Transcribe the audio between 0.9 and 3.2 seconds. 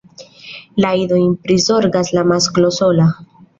idojn prizorgas la masklo sola.